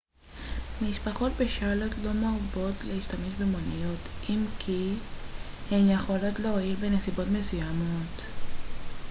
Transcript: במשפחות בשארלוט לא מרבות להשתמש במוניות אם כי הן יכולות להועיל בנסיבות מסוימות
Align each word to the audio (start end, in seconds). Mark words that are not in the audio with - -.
במשפחות 0.81 1.31
בשארלוט 1.39 1.91
לא 2.03 2.11
מרבות 2.13 2.75
להשתמש 2.83 3.33
במוניות 3.39 3.99
אם 4.29 4.45
כי 4.59 4.93
הן 5.71 5.89
יכולות 5.89 6.39
להועיל 6.39 6.75
בנסיבות 6.75 7.27
מסוימות 7.31 8.21